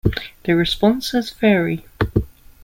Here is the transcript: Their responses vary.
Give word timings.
Their 0.45 0.55
responses 0.55 1.29
vary. 1.29 1.85